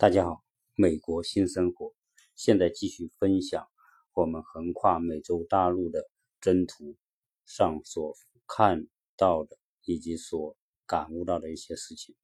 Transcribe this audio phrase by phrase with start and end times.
[0.00, 0.44] 大家好，
[0.76, 1.92] 美国新生活，
[2.36, 3.68] 现在继续分享
[4.12, 6.08] 我们横跨美洲大陆的
[6.40, 6.96] 征途
[7.44, 8.16] 上所
[8.46, 10.56] 看到的以及所
[10.86, 12.14] 感悟到的一些事情。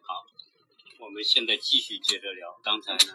[0.00, 0.24] 好，
[1.00, 2.58] 我们现在继续接着聊。
[2.64, 3.14] 刚才呢，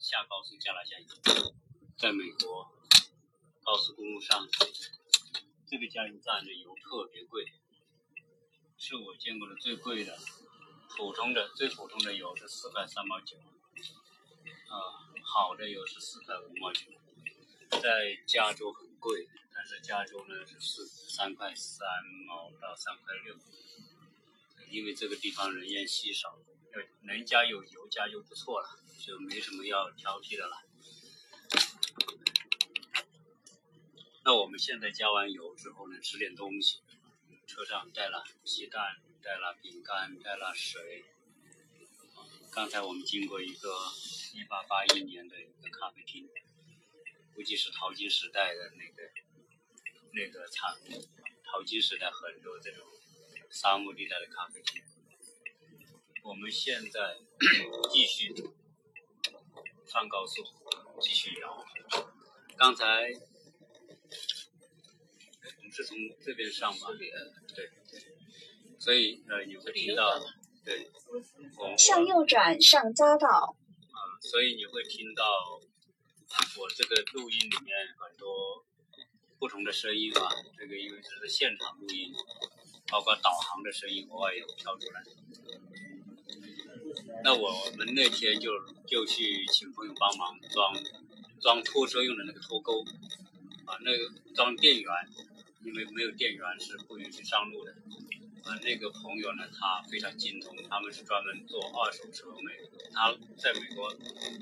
[0.00, 1.06] 下高速加了下油，
[1.96, 2.72] 在美国
[3.62, 4.48] 高速公路上。
[5.72, 7.46] 这个加油站的油特别贵，
[8.76, 10.18] 是我见过的最贵的。
[10.98, 14.76] 普通的最普通的油是四块三毛九，啊，
[15.24, 16.90] 好的油是四块五毛九。
[17.70, 21.88] 在加州很贵，但是加州呢是四三块三
[22.26, 23.34] 毛到三块六，
[24.68, 26.38] 因为这个地方人烟稀少，
[27.00, 28.68] 能加有油加就不错了，
[29.00, 30.56] 就没什么要挑剔的了。
[34.24, 36.80] 那我们现在加完油之后呢，吃点东西。
[37.44, 41.04] 车上带了鸡蛋，带了饼干，带了水。
[42.50, 46.30] 刚才我们经过一个1881年的一个咖啡厅，
[47.34, 49.10] 估计是淘金时代的那个
[50.14, 50.78] 那个厂。
[51.44, 52.86] 淘金时代很多这种
[53.50, 54.82] 沙漠地带的咖啡厅。
[56.22, 57.18] 我们现在
[57.92, 58.32] 继续
[59.86, 60.42] 上高速，
[61.00, 61.66] 继续摇。
[62.56, 63.12] 刚才。
[65.72, 66.88] 是从这边上吧？
[67.54, 67.70] 对，
[68.78, 70.20] 所以呃，你会听到，
[70.64, 70.90] 对，
[71.78, 73.56] 向右转上匝道。
[73.90, 75.24] 啊，所以你会听到
[76.58, 78.62] 我这个录音里面很多
[79.38, 80.28] 不同的声音啊。
[80.58, 82.12] 这个因为这是现场录音，
[82.88, 85.02] 包括导航的声音偶尔也会跳出来。
[87.24, 88.52] 那我们那天就
[88.86, 90.74] 就去请朋友帮忙装
[91.40, 92.84] 装拖车用的那个拖钩，
[93.64, 94.92] 啊，那个装电源。
[95.64, 97.74] 因为没有电源是不允许上路的。
[98.42, 102.52] 啊，那个朋友呢，他非常精通，他们是专门做二手车美，
[102.92, 103.88] 他在美国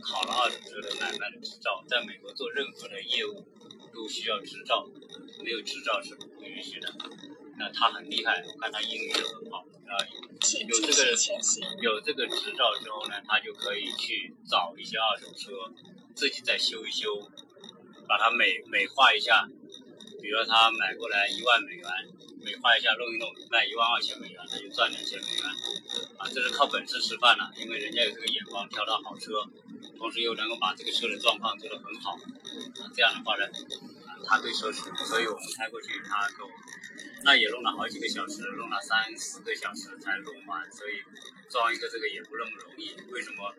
[0.00, 3.46] 考了二手车的买卖的执照，在美国做任何的业务
[3.92, 4.88] 都需要执照，
[5.44, 6.90] 没有执照是不允许的。
[7.58, 9.92] 那他很厉害，我看他英语也很好，啊，
[10.66, 11.14] 有这个
[11.82, 15.52] 有这个执照之后呢，他就可以去找一些二手车，
[16.14, 17.20] 自己再修一修，
[18.08, 19.46] 把它美美化一下。
[20.20, 21.84] 比如他买过来一万美元，
[22.44, 25.44] 美化一下弄一弄，卖一万二千美元，他就赚两千美元，
[26.18, 29.42] 啊，这是靠本事吃饭了，因为人家有这个眼光，挑到好车，
[29.96, 33.44] 同时又能够把这个车的状况做得很好，啊，这样的话呢，
[34.06, 36.50] 啊，他对车是，所以我们开过去，他给我，
[37.24, 41.02] 那也弄了好几个小时，弄了三四个小时才弄完，所以
[41.48, 42.94] 装一个这个也不那么容易。
[43.10, 43.52] 为什么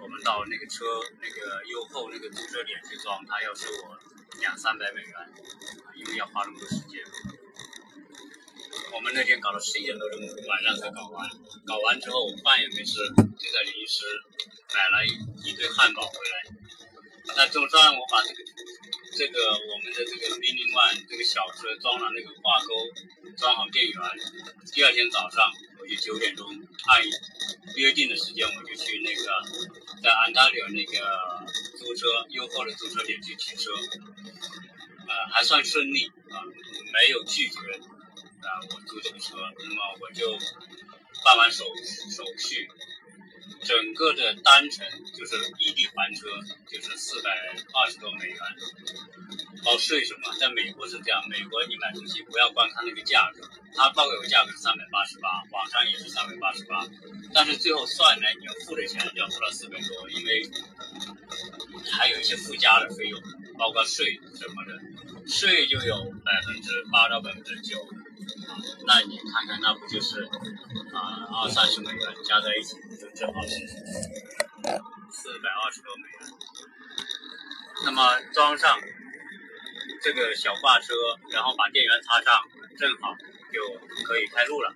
[0.00, 0.84] 我们到那个车
[1.20, 3.96] 那个优后那个租车点去装，他要收我？
[4.40, 5.12] 两三百美元，
[6.00, 7.04] 因为要花那么多时间。
[8.92, 10.18] 我们那天搞到十一点多钟，
[10.48, 11.28] 晚上才搞完。
[11.66, 14.04] 搞完之后我饭也没吃，就在临时
[14.74, 15.12] 买了一
[15.50, 16.56] 一堆汉堡回来。
[17.36, 18.42] 那总算我把这个
[19.16, 19.38] 这个
[19.70, 22.74] 我们的这个 Mini One 这个小车装了那个挂钩，
[23.36, 23.94] 装好电源。
[24.72, 26.48] 第二天早上我就九点钟
[26.86, 27.02] 按
[27.76, 29.22] 约定的时间，我就去那个
[30.02, 31.46] 在安大略那个
[31.78, 33.70] 租车优货的租车点去取车。
[35.30, 36.42] 还算顺利啊，
[36.92, 40.30] 没有拒绝啊，我租这个车，那么我就
[41.24, 41.64] 办完手
[42.10, 42.68] 手续，
[43.62, 46.26] 整个的单程就是异地还车，
[46.68, 47.30] 就是四百
[47.74, 48.38] 二十多美元，
[49.64, 56.88] 包税什么，在美国是这样，美国你买东西不要光看那个价格，他报给我价格是三百八十八，网上也是三百八十八，
[57.34, 60.50] 但是最后算来你要付的钱要付到四百多，因为
[61.92, 63.20] 还有一些附加的费用，
[63.58, 64.80] 包括税什么的。
[65.30, 67.78] 税就有百分之八到百分之九，
[68.84, 70.24] 那你看看，那不就是
[70.92, 73.50] 啊二三十美元加在一起，就正好是
[75.12, 76.18] 四百二十多美元。
[77.84, 78.78] 那么装上
[80.02, 80.92] 这个小挂车，
[81.30, 82.42] 然后把电源插上，
[82.76, 83.14] 正好
[83.52, 84.74] 就可以开路了。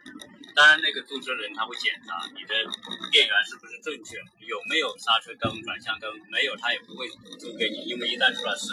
[0.55, 2.55] 当然，那个租车人他会检查你的
[3.11, 4.17] 电源是不是正确，
[4.47, 7.09] 有没有刹车灯、转向灯，没有他也不会
[7.41, 8.71] 租给你，因为一旦出了事，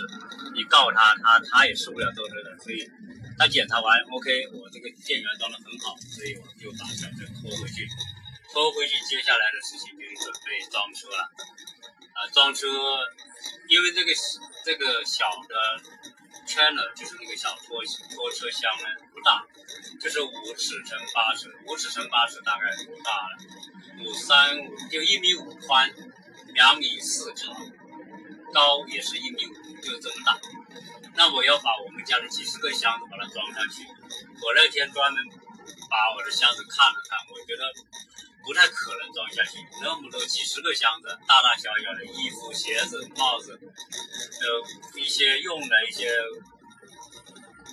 [0.54, 2.56] 你告他，他他也受不了兜着的。
[2.60, 2.86] 所以，
[3.38, 7.90] 他检查完，OK，我这个电源装的很好，所以我就把小车拖回去，
[8.54, 11.26] 拖回去，接下来的事情就是准备装车了。
[12.14, 12.68] 啊，装车，
[13.68, 14.12] 因为这个
[14.64, 15.82] 这个小的。
[16.52, 17.82] Trailer 就是那个小拖
[18.14, 19.46] 拖车厢呢，不大，
[20.02, 23.38] 就是五尺乘八尺，五尺乘八尺大概多大了？
[24.04, 25.90] 五三五就一米五宽，
[26.54, 27.56] 两米四长，
[28.54, 30.38] 高也是一米五，就这么大。
[31.16, 35.24] 那我要把我们家的几十个箱子把它装上去，我那天专门
[35.90, 37.74] 把我的箱子看了看，我觉得
[38.44, 46.10] 不太可能装下去，那么多几十个箱子，大大小小的衣服、鞋子、帽子，呃，一些用的一些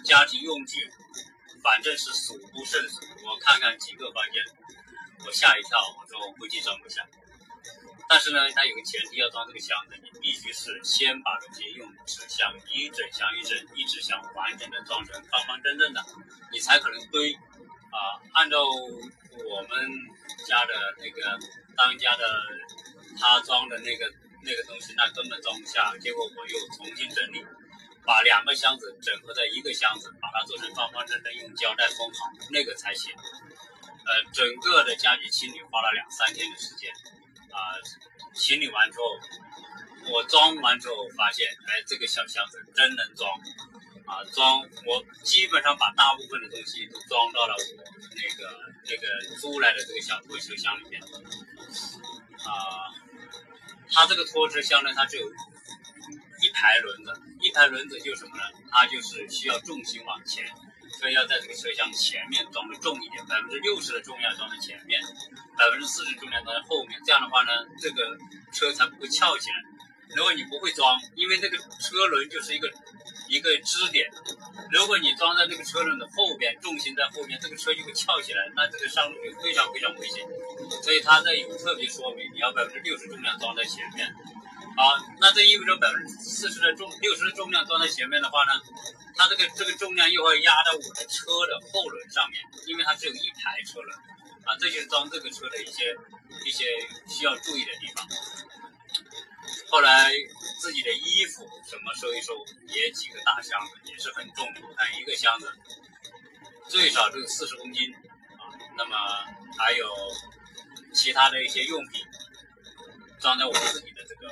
[0.05, 0.91] 家庭用具，
[1.63, 3.01] 反正是数不胜数。
[3.25, 4.43] 我看看几个房间，
[5.27, 7.07] 我吓一跳，我说我估计装不下。
[8.09, 16.05] 但是呢，它有个前提，要装这个箱子，你必须是先把东西用纸箱一整箱一整一纸箱完整的装成方方正正的，
[16.53, 17.39] 你才可能堆。
[17.91, 19.91] 啊，按照我们
[20.49, 21.39] 家的那个
[21.77, 22.25] 当家的
[23.21, 24.11] 他装的那个
[24.43, 25.93] 那个东西，那根本装不下。
[26.01, 27.45] 结果我又重新整理，
[28.07, 33.13] 把两个箱子整合在一个箱子，把它做成方方正正，用胶带封好，那个才行。
[33.13, 36.91] 呃，整个的家具清理花了两三天的时间。
[37.53, 37.77] 啊，
[38.35, 39.05] 清理完之后，
[40.13, 43.29] 我装完之后发现，哎，这个小箱子真能装，
[44.09, 47.85] 啊，装我基本上把大部分的东西都装到了我
[48.17, 52.89] 那个那个租来的这个小拖车箱里面，啊，
[53.93, 55.29] 它这个拖车箱呢，它只有
[56.41, 58.43] 一排轮子，一排轮子就是什么呢？
[58.71, 60.45] 它就是需要重心往前。
[60.99, 65.01] 所以要在这个车厢前面装的重一点，百分之六十的重量装在前面，
[65.57, 67.01] 百分之四十重量装在后面。
[67.07, 68.19] 这样的话呢，这个
[68.53, 69.57] 车才不会翘起来。
[70.17, 72.69] 如果你不会装，因为那个车轮就是一个
[73.29, 74.09] 一个支点，
[74.73, 80.27] 如果你装在这个车轮的后边，重心在后面，这个车就会翘起来，那这个上路就非常非常危险。
[80.83, 84.13] 所以它这有特别说明，你要百分之六十重量装在前面。
[84.77, 88.53] 好，那这意味着百分之四十的重六十的重量装在前面的话呢？
[89.17, 93.97] 它这个这个重量又会压在我的车的后轮上面，因为它只有一排车轮
[94.45, 95.97] 啊，这就是装这个车的一些
[96.47, 96.65] 一些
[97.09, 98.07] 需要注意的地方。
[99.71, 100.13] 后来
[100.59, 102.35] 自己的衣服什么收一收，
[102.67, 105.51] 也几个大箱子，也是很重的，看一个箱子
[106.69, 108.53] 最少都有四十公斤啊。
[108.77, 108.97] 那么
[109.57, 109.89] 还有
[110.93, 112.05] 其他的一些用品，
[113.21, 114.29] 装在我自己的这个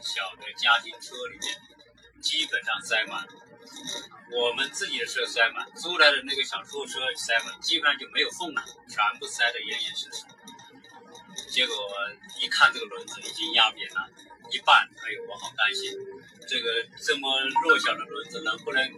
[0.00, 1.58] 小的家庭车里面，
[2.20, 3.26] 基本上塞满。
[4.30, 10.24] 我们自己的车塞满，租来的那个小拖车塞满，基本上就没有缝了，全部塞得严严实实。
[11.50, 11.74] 结果
[12.38, 14.08] 一看这个轮子已经压扁了
[14.50, 15.92] 一半，哎呦，我好担心，
[16.48, 18.90] 这个这么弱小的轮子能不能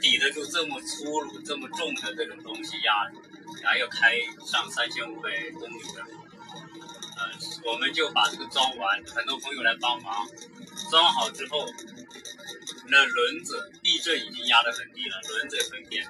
[0.00, 3.10] 抵得住这么粗鲁、这么重的这种东西压？
[3.64, 6.02] 还要开上三千五百公里的，
[7.18, 7.30] 呃，
[7.64, 10.26] 我们就把这个装完，很多朋友来帮忙，
[10.90, 11.66] 装好之后。
[12.92, 16.04] 那轮子避震已经压得很低了，轮子也很扁。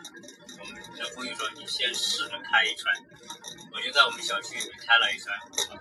[0.58, 2.84] 我们的朋友说：“你先试着开一圈。”
[3.70, 5.26] 我就在我们小区里面开了一圈，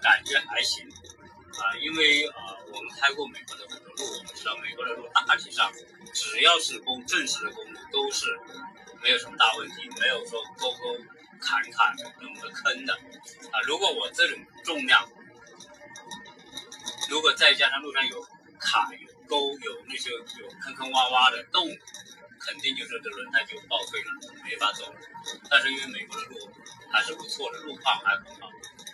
[0.01, 0.85] 感觉还行
[1.55, 1.71] 啊。
[1.79, 5.71] 因为啊，我们开过美国的很多路，我们知道美国的路大体上
[6.13, 8.25] 只要是公正式的公路都是
[9.01, 10.97] 没有什么大问题，没有说沟沟
[11.39, 12.93] 坎坎的、那么坑的
[13.51, 13.61] 啊。
[13.65, 15.09] 如果我这种重量，
[17.09, 18.27] 如果再加上路上有
[18.59, 19.09] 坎有。
[19.29, 21.69] 沟有那些有坑坑洼洼的洞，
[22.39, 24.99] 肯定就是这轮胎就报废了，没法走了。
[25.47, 26.49] 但是因为美国的路
[26.91, 28.49] 还是不错的，路况还很好，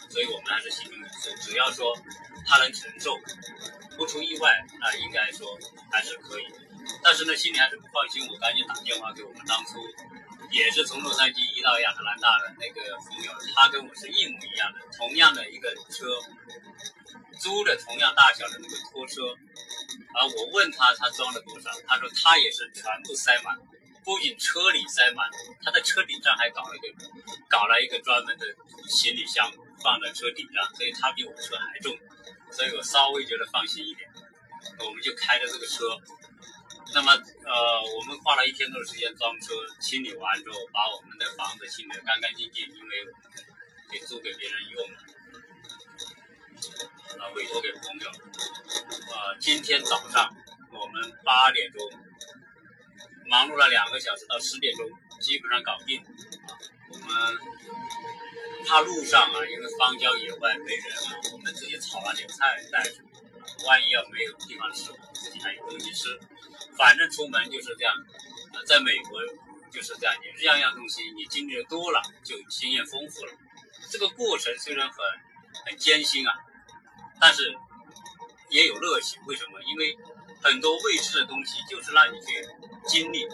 [0.09, 1.33] 所以我们还是心中有数。
[1.41, 1.97] 只要说
[2.45, 3.17] 他能承受，
[3.97, 5.57] 不出意外，那应该说
[5.91, 6.45] 还是可以。
[7.03, 9.79] 但是呢，心里还是不放心，我赶紧打电话给我们当初
[10.51, 16.05] 也是从洛杉矶移到亚特兰大的那个朋友，他跟我是一模一样的，同样的一个车，
[17.39, 19.21] 租的同样大小的那个拖车。
[20.13, 23.53] 啊，我问他他装了多少，他说他也是全部塞满，
[24.03, 25.27] 不仅车里塞满，
[25.63, 26.87] 他在车顶上还搞了一个，
[27.49, 28.45] 搞了一个专门的
[28.87, 29.51] 行李箱
[29.83, 31.97] 放在车顶上，所以他比我车还重，
[32.55, 34.09] 所以我稍微觉得放心一点。
[34.79, 35.99] 我们就开着这个车，
[36.93, 43.05] 那么呃，我们花了一天多的时间装车，清理完之后，把我们的房子清理得干干净净，因为
[43.91, 44.89] 给租给别人用。
[47.19, 48.09] 啊，委托给朋友。
[49.11, 50.33] 呃，今天早上
[50.71, 51.91] 我们八点钟
[53.27, 56.01] 忙碌了两个小时，到十点钟基本上搞定。
[56.89, 57.07] 我们
[58.65, 62.95] 怕路上啊，因为荒郊野外没人啊，我们自己炒了点菜带着。
[63.65, 66.19] 万一要没有地方吃，自己还有东西吃。
[66.77, 67.95] 反正出门就是这样。
[68.53, 69.21] 呃，在美国
[69.71, 73.33] 就是这样，你样样东西你经历的多了，就经验丰富了。
[73.89, 74.97] 这个过程虽然很
[75.65, 76.33] 很艰辛啊。
[77.17, 77.55] 但是
[78.49, 79.61] 也有乐趣，为什么？
[79.63, 79.97] 因为
[80.43, 82.45] 很多未知的东西就是让你去
[82.85, 83.25] 经历，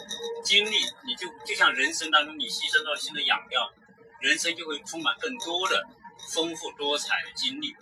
[0.44, 3.74] 经历你就就像人生当中你牺牲到新的养料，
[4.22, 5.86] 人生就会充满更多的
[6.34, 7.75] 丰富多彩的经历。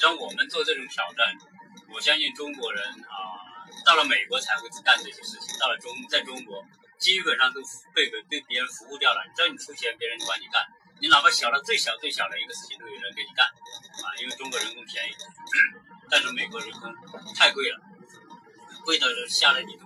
[0.00, 1.36] 让我们做这种挑战，
[1.92, 6.64] 我相信中国人啊，到了美国才会去干这些事情，到了中在中国
[6.98, 7.60] 基本上都
[7.94, 9.20] 被被被别人服务掉了。
[9.36, 10.64] 只要你出钱，别人就帮你干。
[11.00, 15.12] 你哪怕小到最小最小的一个事情，都有人给你干啊，因为中国人工便宜，
[16.10, 16.94] 但是美国人工
[17.34, 17.80] 太贵了，
[18.84, 19.78] 贵到是吓了你。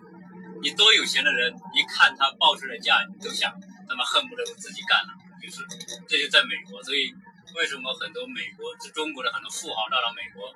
[0.62, 3.52] 你多有钱的人，一看他报出来价，你都想
[3.88, 5.14] 他妈恨不得我自己干了。
[5.44, 5.60] 就是
[6.08, 7.12] 这就在美国，所以
[7.54, 10.48] 为什么很多美国、中国的很多富豪到了美国，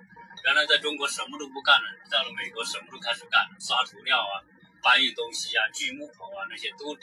[0.45, 4.41] 原来在中国什么都不干了，到了美国什么都开始干，刷涂料啊、
[4.83, 6.97] 搬运东西啊、锯木头啊那些都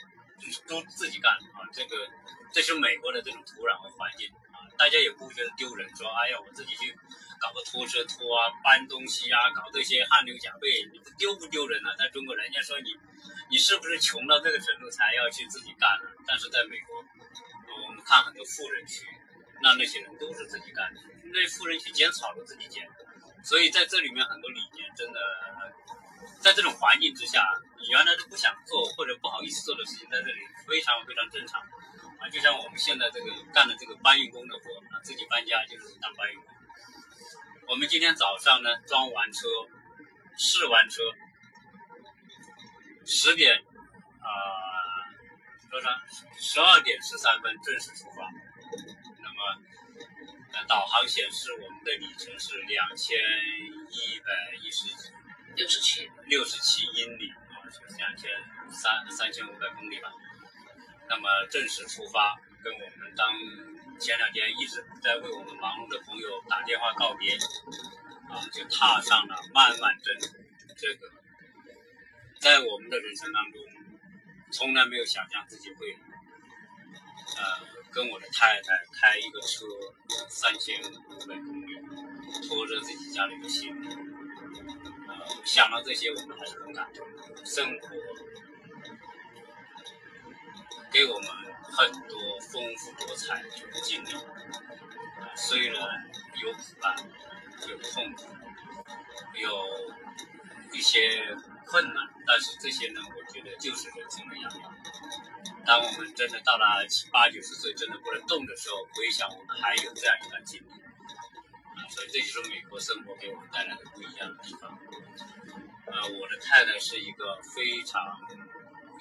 [0.67, 1.61] 都自己干啊。
[1.71, 2.09] 这个
[2.51, 6.89] 这是美国的这种土壤和环境啊，大家也不觉得丢人，说哎呀我自己去
[7.39, 11.93] 搞个拖车拖啊、搬东西啊、搞这些汗流浃背，你丢不丢人啊？
[11.99, 12.97] 在中国人家说你
[13.51, 16.09] 你是不是穷到这个程度才要去自己干呢？
[16.25, 17.05] 但是在美国。
[18.05, 19.03] 看很多富人区，
[19.61, 21.01] 那那些人都是自己干的，
[21.33, 22.87] 那富人区捡草都自己捡，
[23.43, 25.19] 所以在这里面很多理念真的，
[26.39, 27.43] 在这种环境之下，
[27.79, 31.59] 你原来都不想做或者不好意思做的事情，在这里非常非常正常
[32.19, 32.29] 啊。
[32.31, 34.61] 就像我们现在这个干的这个搬运工的活
[34.95, 36.45] 啊，自己搬家就是当搬运工。
[37.67, 39.47] 我们今天早上呢装完车，
[40.37, 41.01] 试完车，
[43.03, 43.57] 十点
[44.19, 44.64] 啊。
[45.75, 45.89] 多少？
[46.39, 48.31] 十二点十三分正式出发。
[49.19, 49.61] 那么，
[50.53, 53.19] 呃，导航显示我们的里程是两千
[53.91, 54.87] 一百一十
[55.53, 58.31] 六十七六十七英里啊，就是两千
[58.71, 60.13] 三三千五百公里吧。
[61.09, 63.27] 那么正式出发，跟我们当
[63.99, 67.35] 前两天一直在为我们忙碌的朋友打电话告别
[68.29, 70.37] 啊，就踏上了漫漫征途。
[70.77, 71.11] 这个，
[72.39, 73.59] 在我们的人生当中。
[74.51, 75.97] 从来没有想象自己会，
[77.35, 77.43] 呃，
[77.91, 79.65] 跟我的太太开一个车
[80.29, 81.75] 三千五百公里，
[82.47, 83.87] 拖着自己家里的行李，
[85.07, 87.05] 呃，想到这些，我们还是很感动。
[87.43, 87.89] 生活
[90.91, 91.29] 给我们
[91.63, 93.49] 很多丰富多彩的
[93.83, 96.09] 经历，呃虽然
[96.41, 96.95] 有苦难，
[97.67, 98.23] 有痛苦，
[99.35, 99.93] 有
[100.71, 101.35] 一些。
[101.65, 104.71] 困难，但是这些呢，我觉得就是人生的养料。
[105.65, 114.77] 当我们真的到了七八九十岁，真的不能动的时候，回想我们还有这样一段经历，啊，所以这就是美国生活给我们带来的不一样的地方。
[115.87, 118.19] 呃，我的太太是一个非常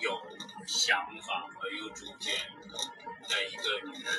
[0.00, 0.22] 有
[0.66, 2.34] 想法和有主见
[3.28, 4.14] 的一个女人，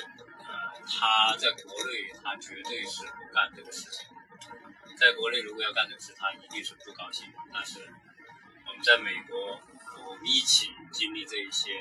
[0.46, 4.08] 呃，她在国内，她绝对是不干这个事情。
[4.96, 7.92] 在国内，如果要干这个事，她一定是不高兴，但是。
[8.82, 9.60] 在美国，
[10.06, 11.80] 我们一起经历这一些，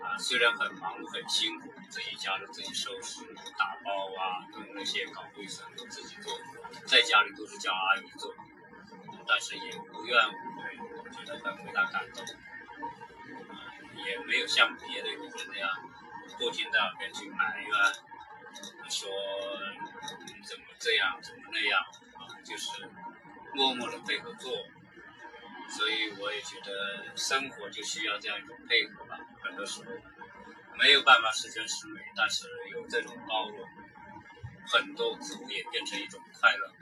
[0.00, 3.22] 啊，虽然很忙碌、很辛苦，自己家里自己收拾、
[3.58, 6.32] 打包啊，跟那些搞卫生都自己做，
[6.86, 8.34] 在家里都是叫阿姨做，
[9.26, 10.76] 但是也无怨无悔，
[11.12, 12.24] 觉得很为他感动，
[14.06, 15.68] 也没有像别的女人那样
[16.38, 17.70] 不停的跟去埋怨，
[18.88, 19.10] 说
[20.44, 21.80] 怎么这样，怎么那样，
[22.14, 22.88] 啊，就是
[23.54, 24.52] 默默的配合做。
[25.68, 29.18] 所以我也觉得生活就需要这样一种配合吧。
[29.42, 29.90] 很多时候
[30.78, 33.68] 没有办法十全十美，但是有这种包容，
[34.68, 36.72] 很多苦也变成一种快乐。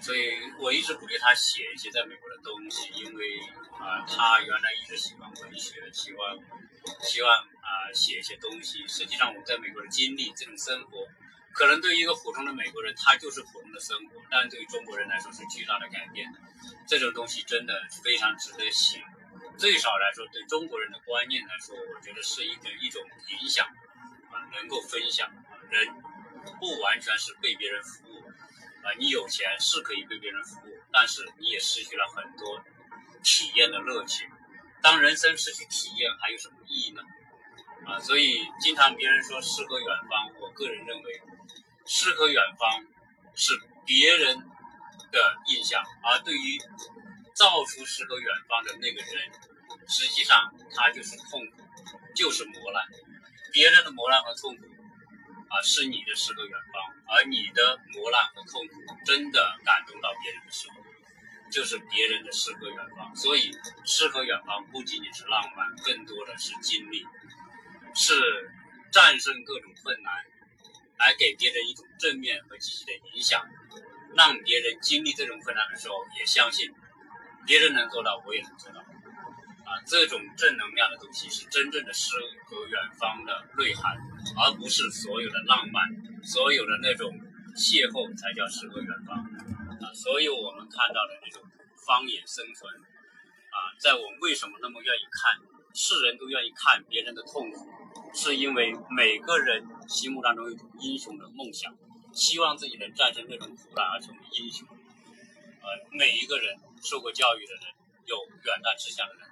[0.00, 3.40] 所以我一直鼓励他写一些在美国的东西，因为
[3.80, 6.38] 啊，他原来一直喜欢文学，希望
[7.00, 8.86] 希望啊写一些东西。
[8.86, 11.08] 实际上我在美国的经历，这种生活。
[11.56, 16.30] 可能对一个普通的美国人，他就是普通的生活；但对于中国人来说是巨大的改变。
[16.86, 17.72] 这种东西真的
[18.04, 19.02] 非常值得写。
[19.56, 23.02] 最少来说，对中国人的观念来说，我觉得是一个一种
[23.40, 23.66] 影响
[24.30, 25.32] 啊，能够分享。
[25.70, 25.88] 人
[26.60, 28.20] 不完全是被别人服务
[28.84, 32.62] 啊，你有钱是可以被别人服务，但是你也失去了很多
[33.24, 34.30] 体验的乐趣。
[34.82, 37.00] 当人生失去体验，还有什么意义呢？
[37.86, 41.22] 啊，所以经常别人说诗和远方，我个人认为。
[41.86, 42.84] 诗和远方
[43.34, 43.52] 是
[43.86, 44.36] 别人
[45.12, 46.58] 的印象，而对于
[47.34, 49.30] 造出诗和远方的那个人，
[49.88, 51.62] 实际上他就是痛苦，
[52.14, 52.82] 就是磨难。
[53.52, 54.64] 别人的磨难和痛苦
[55.48, 58.74] 啊，是你的诗和远方；而你的磨难和痛苦
[59.04, 60.76] 真的感动到别人的时候，
[61.50, 63.14] 就是别人的诗和远方。
[63.14, 63.52] 所以，
[63.84, 67.06] 诗和远方不仅仅是浪漫，更多的是经历，
[67.94, 68.50] 是
[68.90, 70.12] 战胜各种困难。
[70.98, 73.44] 来给别人一种正面和积极的影响，
[74.14, 76.72] 让别人经历这种困难的时候也相信
[77.46, 78.80] 别人能做到，我也能做到。
[78.80, 82.14] 啊，这种正能量的东西是真正的诗
[82.46, 83.98] 和远方的内涵，
[84.38, 85.82] 而不是所有的浪漫，
[86.22, 87.10] 所有的那种
[87.56, 89.18] 邂逅才叫诗和远方。
[89.82, 91.42] 啊，所有我们看到的那种
[91.84, 92.72] 方言生存，
[93.50, 95.34] 啊，在我们为什么那么愿意看，
[95.74, 97.66] 世人都愿意看别人的痛苦，
[98.16, 101.76] 是因为每个人心目当中有一种英雄的梦想，
[102.14, 104.66] 希望自己能战胜那种苦难而成为英雄。
[105.60, 107.62] 呃，每一个人受过教育的人，
[108.06, 109.28] 有远大志向的人，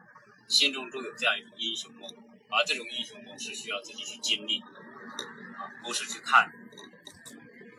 [0.48, 2.10] 心中都有这样一种英雄梦，
[2.50, 6.52] 而这种英雄梦是需要自己去经历，啊，不是去看。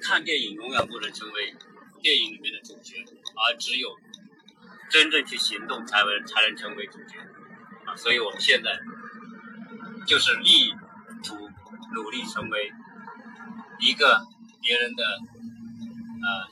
[0.01, 1.55] 看电影永远不能成为
[2.01, 3.95] 电影里面的主角，而只有
[4.89, 7.19] 真正去行动，才能才能成为主角
[7.85, 7.95] 啊！
[7.95, 8.79] 所以我们现在
[10.07, 10.73] 就是利益
[11.93, 12.71] 努力成为
[13.79, 14.25] 一个
[14.61, 15.03] 别人的
[16.23, 16.47] 呃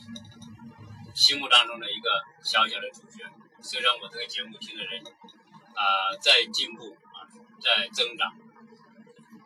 [1.14, 2.10] 心目当中的一个
[2.44, 3.24] 小小的主角。
[3.62, 7.24] 虽然我这个节目听的人啊在进步啊
[7.62, 8.34] 在增长，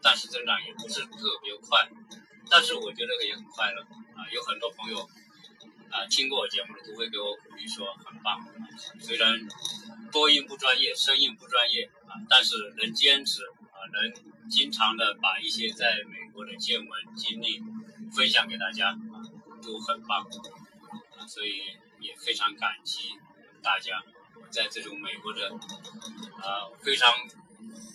[0.02, 1.88] 但是增长也不是特别快。
[2.50, 3.82] 但是我觉得也很快乐
[4.16, 5.00] 啊，有很多朋友
[5.92, 8.40] 啊听过我节目的都会给我鼓励说很棒。
[9.00, 9.38] 虽然
[10.12, 13.42] 播音不专业，声音不专业啊，但是能坚持，
[13.94, 17.62] 能经常的把一些在美国的见闻经历
[18.16, 18.98] 分享给大家，
[19.62, 20.26] 都很棒，
[21.28, 21.62] 所以
[22.00, 23.10] 也非常感激
[23.62, 24.04] 大家
[24.50, 27.12] 在这种美国的啊非常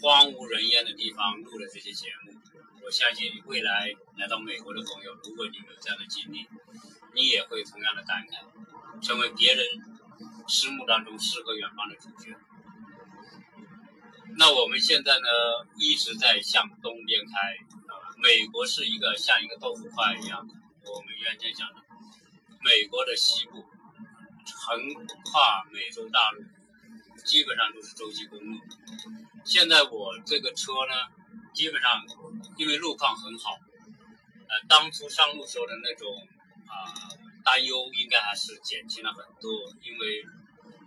[0.00, 2.32] 荒无人烟的地方录的这些节目。
[2.84, 6.48] 我相信未来来到美国的朋友，如果你有这样的经历，
[7.14, 9.64] 你也会同样的感慨，成为别人
[10.48, 12.36] 心目当中诗和远方的主角。
[14.36, 15.28] 那我们现在呢，
[15.78, 17.32] 一直在向东边开，
[17.88, 20.54] 啊，美国是一个像一个豆腐块一样的。
[20.84, 21.76] 我们原先讲的，
[22.60, 23.64] 美国的西部
[24.44, 26.44] 横跨美洲大陆，
[27.24, 28.58] 基本上都是洲际公路。
[29.44, 31.22] 现在我这个车呢？
[31.54, 32.02] 基本上，
[32.56, 36.08] 因为路况很好，呃，当初上路时候的那种
[36.66, 36.88] 啊
[37.44, 39.52] 担忧，应该还是减轻了很多。
[39.82, 40.24] 因为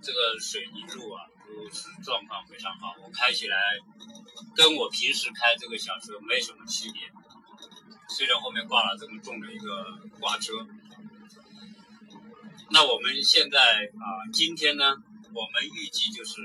[0.01, 1.21] 这个水泥路啊，
[2.03, 3.57] 状况非常好，我开起来
[4.55, 7.01] 跟我平时开这个小车没什么区别。
[8.07, 10.53] 虽然后面挂了这么重的一个挂车，
[12.71, 13.59] 那我们现在
[13.99, 14.85] 啊，今天呢，
[15.33, 16.41] 我们预计就是。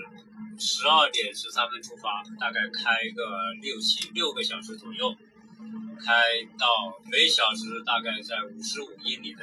[0.63, 5.17] 十二点十三分出发，大概开个六七六个小时左右，
[6.05, 6.13] 开
[6.59, 6.69] 到
[7.11, 9.43] 每小时大概在五十五英里的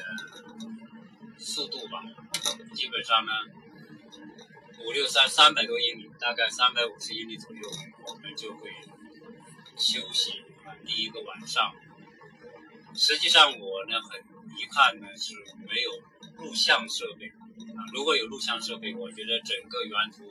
[1.39, 2.04] 速度吧。
[2.76, 3.32] 基本上呢，
[4.86, 7.62] 五六三三百多英里，大概三百五十英里左右，
[8.06, 8.72] 我们就会
[9.76, 10.76] 休息啊。
[10.86, 11.74] 第一个晚上，
[12.96, 14.20] 实际上我呢很
[14.58, 15.34] 遗憾呢是
[15.68, 15.92] 没有
[16.44, 17.84] 录像设备啊。
[17.94, 20.24] 如果有录像设备，我觉得整个原图。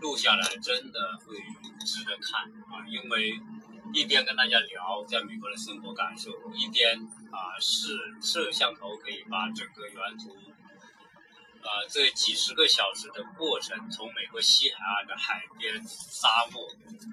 [0.00, 1.36] 录下来真的会
[1.84, 3.38] 值得看啊，因为
[3.92, 6.98] 一边跟大家聊在美国的生活感受，一边
[7.30, 10.34] 啊是摄像头可以把整个原图，
[11.66, 16.68] 啊这几十个小时的过程，从美国西海岸的海边沙漠，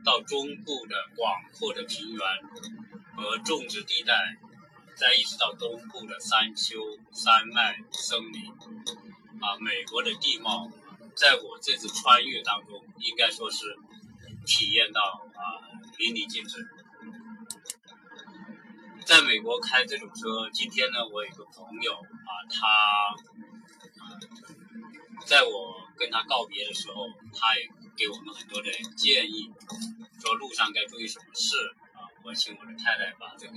[0.06, 2.20] 到中部的广阔的平原
[3.16, 4.14] 和种植地带，
[4.96, 6.80] 再一直到东部的山丘、
[7.12, 8.52] 山脉、森林，
[9.42, 10.70] 啊美国的地貌。
[11.16, 13.78] 在我这次穿越当中，应该说是
[14.48, 15.00] 体验到
[15.36, 15.62] 啊
[16.00, 16.68] 淋漓尽致。
[19.06, 23.14] 在美国开这种车，今天呢，我有个朋友啊，他
[25.26, 29.50] 在我跟他告别的时候，他也给我们很多的建议，
[30.22, 31.56] 说路上该注意什么事
[31.94, 32.08] 啊。
[32.24, 33.54] 我请我的太太把这个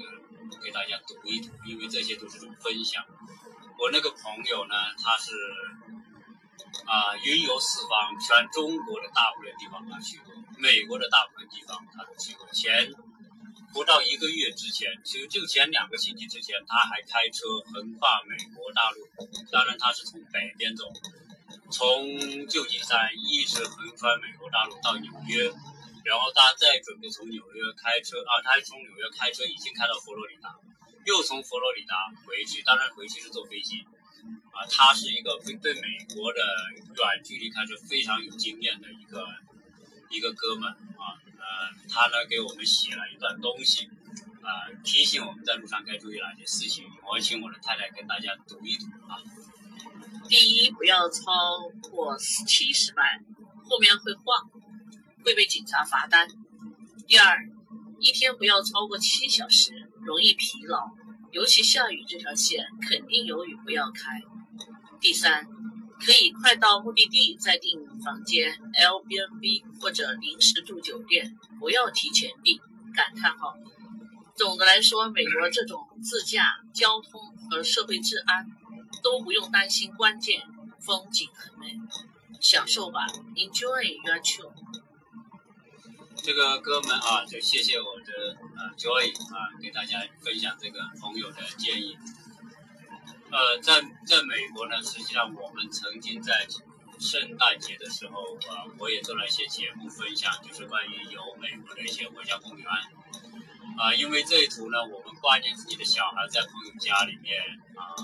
[0.63, 3.05] 给大家读一读，因为这些都是种分享。
[3.79, 5.33] 我那个朋友呢，他是。
[6.85, 12.47] 啊，云游四方，全中国的大部分地方他去过，美国的大部分地方他都去过。
[12.53, 12.93] 前
[13.73, 19.09] 不到一个月之前，其实就前两个星期之前，他还开车横跨美国大陆。
[19.51, 20.85] 当然，他是从北边走，
[21.71, 25.51] 从旧金山一直横穿美国大陆到纽约，
[26.05, 30.55] 然后他再准备从纽约开车啊，他从纽约开车已经开到佛罗里达，
[31.05, 33.87] 又从佛罗里达回去，当然回去是坐飞机。
[34.51, 36.41] 啊，他是一个对对美国的
[36.97, 39.29] 远距离开车非常有经验的一个
[40.09, 41.45] 一个哥们啊，呃，
[41.91, 43.85] 他呢给我们写了一段东西，
[44.43, 46.91] 啊，提醒我们在路上该注意哪些事情。
[47.07, 49.21] 我请我的太太跟大家读一读啊。
[50.29, 51.23] 第一，不要超
[51.91, 53.21] 过七十迈，
[53.65, 54.51] 后面会晃，
[55.25, 56.29] 会被警察罚单。
[57.07, 57.39] 第二，
[58.01, 60.91] 一天不要超过七小时，容易疲劳，
[61.33, 64.23] 尤其下雨这条线肯定有雨，不要开。
[65.01, 65.47] 第三，
[66.01, 72.61] 可以快到目的地再订房间，Airbnb 或者临时住酒店，不要提前订。
[72.95, 73.55] 感叹号。
[74.37, 78.47] 总的来说，美国这种自驾、交通和社会治安
[79.07, 80.43] 都不用担心，关键
[80.81, 81.79] 风景很美。
[82.41, 84.51] 享受吧，Enjoy your trip。
[86.17, 91.97] 这个哥们啊，就谢谢我的啊 Joy 啊，给大家分享这个朋友的建议。
[93.31, 96.49] 呃，在在美国呢，实际上我们曾经在
[96.99, 102.67] 圣诞节的时候啊，我也做了一些节目分享，就是关于游美国的一些国家公园。
[103.77, 107.39] 啊，因为这一图呢，我们挂念自己的小孩在朋友家里面
[107.77, 107.95] 啊，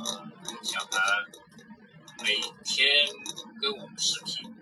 [0.63, 1.25] 小孩
[2.23, 2.87] 每天
[3.61, 4.55] 跟我们视频，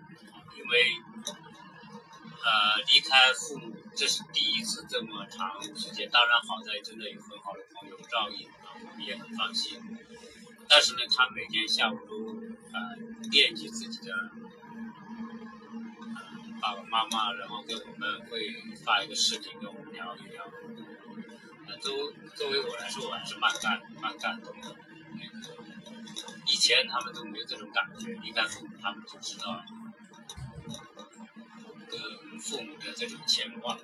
[0.57, 0.93] 因为
[2.43, 6.09] 呃离开父母，这是第一次这么长时间。
[6.09, 9.79] 当然好在真的有很好的朋友照应啊，我们也很放心。
[10.69, 12.95] 但是呢，他每天下午都呃
[13.29, 14.31] 惦记自己的
[16.61, 18.49] 爸爸妈妈，然后跟我们会
[18.85, 20.49] 发一个视频跟我们聊一聊。
[21.79, 24.75] 作作为我来说，我还是蛮感蛮感动的。
[26.47, 29.65] 以前他们都没有这种感觉，一旦父母他们就知道了
[31.89, 33.77] 跟父母的这种牵挂。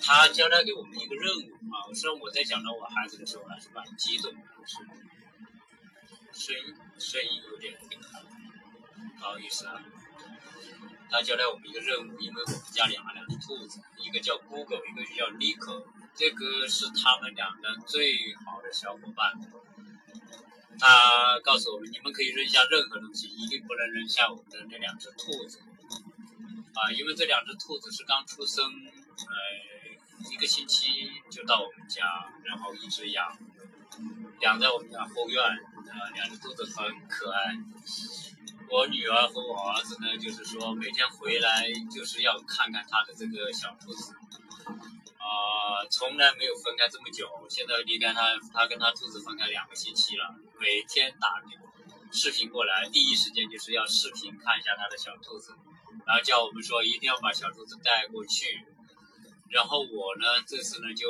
[0.00, 4.78] 他交代给我们一个任务啊，虽然我在讲到我孩子的时候还是蛮激动的，是
[6.32, 7.76] 声音声音有点
[9.18, 9.82] 不好意思啊。
[11.10, 15.84] 他交代我们一个任务，因为我们家里养了两只兔子，一个叫 Google，一个叫 Nico。
[16.18, 19.32] 这个是他们俩的最好的小伙伴。
[20.80, 25.60] 他告诉我们，你们可以扔下任何东西，一定不能扔下我们的那两只兔子。
[26.74, 33.38] 啊，因为这两只兔子是刚出生，呃，一个星期就到我们家，然后一直养，
[34.40, 35.40] 养在我们家后院。
[35.44, 37.56] 啊，两只兔子很可爱。
[38.68, 44.14] 我女儿和我儿子呢，就是说每天回来就是要看看他的这个小兔子。
[45.28, 47.28] 啊，从来没有分开这么久。
[47.50, 50.34] 现在离开他，他跟他兔子分开两个星期了。
[50.58, 51.42] 每天打
[52.10, 55.54] 视频过来，第一时间就是要视频看一下他的小兔子，
[56.06, 58.64] 然后叫我们说一定要把小兔子带过去。
[59.50, 61.08] 然后我呢，这次呢就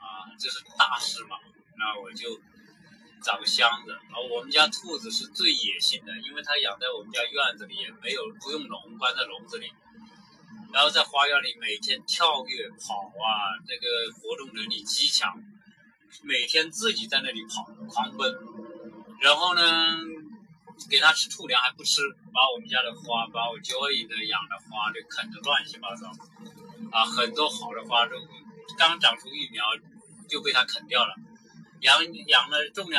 [0.00, 1.36] 啊，这是大事嘛，
[1.76, 2.40] 那我就
[3.22, 3.92] 找个箱子。
[3.92, 9.70] 然后我们家兔子是最野性的，因为它养在我们家院子里，也没有不用笼，关在笼子里。
[10.74, 13.86] 然后在花园里每天跳跃跑啊，这个
[14.18, 15.32] 活动能力极强，
[16.22, 18.34] 每天自己在那里跑狂奔，
[19.20, 19.62] 然后呢，
[20.90, 26.10] 给它吃兔粮还不吃，把我们家的花，把我 Joy 的养的花都啃得乱七八糟，
[26.90, 28.16] 啊，很多好的花都
[28.76, 29.64] 刚长出育苗
[30.28, 31.14] 就被它啃掉了，
[31.82, 32.98] 养养了种了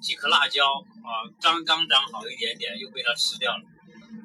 [0.00, 0.64] 几颗辣椒
[1.04, 3.62] 啊，刚刚长好一点点又被它吃掉了。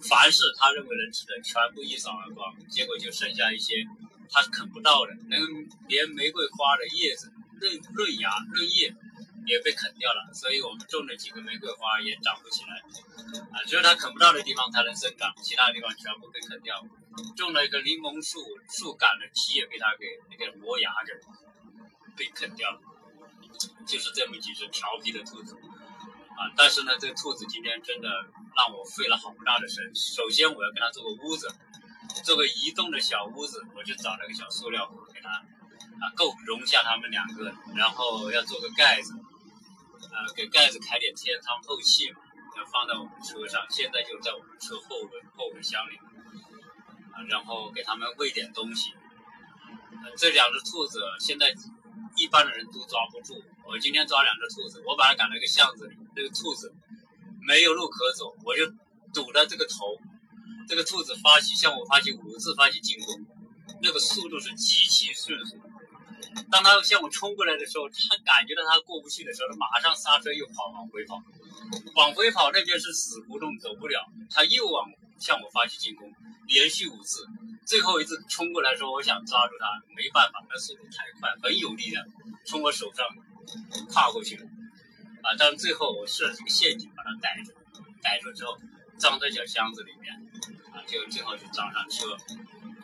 [0.10, 3.86] 凡是他认为能吃的，全部一扫而光，结果就剩下一些
[4.30, 5.40] 他啃不到的，能
[5.88, 8.94] 连玫瑰花的叶子、嫩嫩芽、嫩叶
[9.46, 10.34] 也被啃掉了。
[10.34, 12.82] 所以我们种的几个玫瑰花也长不起来，
[13.52, 16.76] 啊，只有它啃不到的地方才能生长，其他地方全部被啃掉。
[17.38, 18.40] 种了一个柠檬树，
[18.70, 21.14] 树干的皮也被它给那个磨牙着，
[22.18, 22.80] 被啃掉了。
[23.88, 25.56] 就是这么几只调皮的兔子。
[26.36, 28.10] 啊，但是呢，这兔子今天真的
[28.56, 29.96] 让我费了好大的神。
[29.96, 31.48] 首先，我要给它做个屋子，
[32.26, 37.54] 做个移动的小屋子，我就找了个小塑料盒给它，啊，够容下它们两个。
[37.76, 39.14] 然后要做个盖子，
[40.12, 42.20] 啊，给盖子开点天窗透气嘛，
[42.58, 43.66] 要放在我们车上。
[43.70, 45.96] 现在就在我们车后轮后备箱里，
[47.14, 48.94] 啊，然后给它们喂点东西。
[50.18, 51.56] 这两只兔子现在。
[52.16, 53.42] 一般的人都抓不住。
[53.66, 56.74] 我今天抓两只兔子，我把它赶到一个巷子里，这个兔子
[57.48, 58.66] 没有路可走，我就
[59.14, 59.98] 堵在这个头。
[60.68, 63.26] 这个兔子发起向我发起五次发起进攻，
[63.82, 65.58] 那个速度是极其迅速。
[66.50, 71.22] 当它向我冲过来的时候，它感觉到它过不去的时候，它马上刹车又跑往回跑，
[71.96, 74.00] 往回跑那边是死胡同走不了，
[74.32, 74.90] 它又往
[75.26, 76.14] 向我发起进攻，
[76.46, 77.26] 连续五次。
[77.66, 82.06] 最后一次冲过来说，我想抓住它，没办法，那速度太快，很有力量，
[82.46, 83.04] 从我手上
[83.90, 84.46] 跨过去了。
[85.24, 87.54] 啊，但是最后我设了这个陷阱，把它逮住，
[88.04, 88.56] 逮住之后
[89.00, 90.14] 装在小箱子里面，
[90.72, 92.14] 啊，就最后就装上车。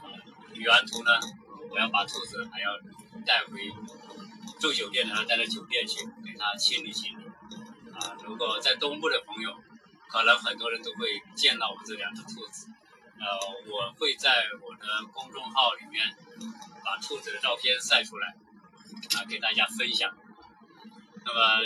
[0.01, 0.09] 啊，
[0.55, 1.11] 原图呢，
[1.69, 2.71] 我要把兔子还要
[3.23, 3.69] 带回
[4.59, 7.23] 住酒店的，带到酒店去给它清理清理。
[7.93, 9.55] 啊，如果在东部的朋友，
[10.11, 12.67] 可能很多人都会见到我这两只兔子。
[13.17, 13.27] 呃，
[13.71, 16.13] 我会在我的公众号里面
[16.83, 18.35] 把兔子的照片晒出来，
[19.15, 20.11] 啊，给大家分享。
[21.23, 21.61] 那么，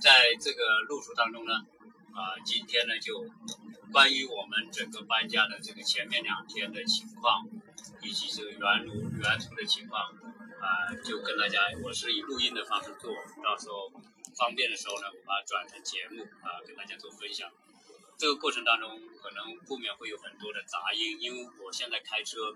[0.00, 1.54] 在这个路途当中呢，
[2.12, 3.24] 啊，今天呢就
[3.90, 7.48] 关于我们整个搬家的这个前面两天的情况，
[8.02, 10.02] 以及这个原路原途的情况，
[10.60, 13.90] 啊，就跟大家，我是以录音的方式做，到时候
[14.36, 17.50] 方便的时候呢，我把它转成节目，啊，跟大家做分享。
[18.22, 18.88] 这个过程当中
[19.20, 22.54] 可能不免会有很多的杂音，因为我现在开车，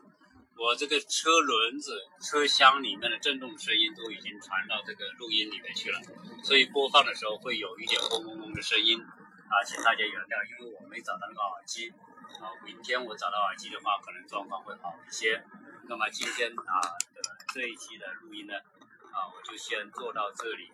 [0.55, 1.91] 我这个车轮子、
[2.23, 6.01] 车厢里面的震动声音都已经传到这个录音里面去了，
[6.45, 11.91] 所以播放的时候会有一点嗡嗡嗡的声音啊，请大家原谅，因为我没找到那个耳机
[12.39, 15.43] 啊，明天我找到耳机的话，可能状况会好一些。
[15.89, 16.79] 那么今天啊
[17.13, 17.21] 的
[17.53, 18.55] 这一期的录音呢，
[19.11, 20.71] 啊，我就先做到这里。